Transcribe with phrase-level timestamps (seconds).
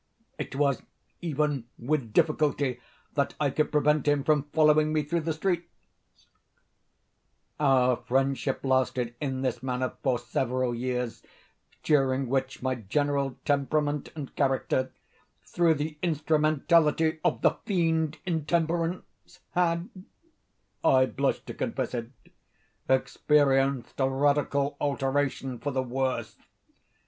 [0.39, 0.81] It was
[1.21, 2.79] even with difficulty
[3.13, 5.67] that I could prevent him from following me through the streets.
[7.59, 11.21] Our friendship lasted, in this manner, for several years,
[11.83, 19.87] during which my general temperament and character—through the instrumentality of the Fiend Intemperance—had
[20.83, 22.09] (I blush to confess it)
[22.89, 26.37] experienced a radical alteration for the worse.